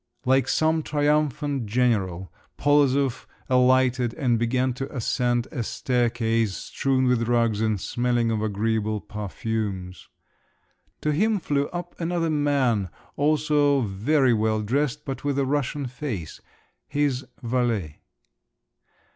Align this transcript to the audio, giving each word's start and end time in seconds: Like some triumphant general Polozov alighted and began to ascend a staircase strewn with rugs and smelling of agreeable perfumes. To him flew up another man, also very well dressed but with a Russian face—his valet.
Like 0.25 0.47
some 0.47 0.81
triumphant 0.81 1.67
general 1.67 2.33
Polozov 2.57 3.27
alighted 3.47 4.15
and 4.15 4.39
began 4.39 4.73
to 4.73 4.91
ascend 4.91 5.47
a 5.51 5.61
staircase 5.61 6.55
strewn 6.55 7.05
with 7.05 7.27
rugs 7.27 7.61
and 7.61 7.79
smelling 7.79 8.31
of 8.31 8.41
agreeable 8.41 8.99
perfumes. 8.99 10.07
To 11.01 11.11
him 11.11 11.37
flew 11.39 11.67
up 11.67 11.93
another 12.01 12.31
man, 12.31 12.89
also 13.15 13.81
very 13.81 14.33
well 14.33 14.63
dressed 14.63 15.05
but 15.05 15.23
with 15.23 15.37
a 15.37 15.45
Russian 15.45 15.85
face—his 15.85 17.25
valet. 17.43 17.99